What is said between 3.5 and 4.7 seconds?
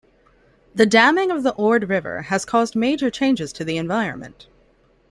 to the environment.